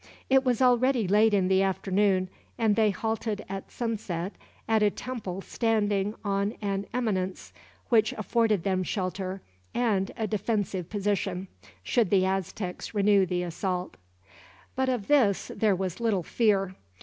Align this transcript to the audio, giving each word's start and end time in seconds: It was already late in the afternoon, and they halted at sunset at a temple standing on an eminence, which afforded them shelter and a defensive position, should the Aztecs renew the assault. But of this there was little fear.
It 0.31 0.43
was 0.43 0.63
already 0.63 1.07
late 1.07 1.31
in 1.31 1.47
the 1.47 1.61
afternoon, 1.61 2.27
and 2.57 2.75
they 2.75 2.89
halted 2.89 3.45
at 3.47 3.71
sunset 3.71 4.33
at 4.67 4.81
a 4.81 4.89
temple 4.89 5.41
standing 5.41 6.15
on 6.25 6.55
an 6.59 6.87
eminence, 6.91 7.53
which 7.89 8.11
afforded 8.13 8.63
them 8.63 8.81
shelter 8.81 9.43
and 9.75 10.09
a 10.17 10.25
defensive 10.25 10.89
position, 10.89 11.49
should 11.83 12.09
the 12.09 12.25
Aztecs 12.25 12.95
renew 12.95 13.27
the 13.27 13.43
assault. 13.43 13.95
But 14.75 14.89
of 14.89 15.07
this 15.07 15.51
there 15.55 15.75
was 15.75 15.99
little 15.99 16.23
fear. 16.23 16.73